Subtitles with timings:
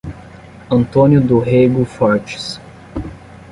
[0.67, 2.59] Antônio do Rego Fortes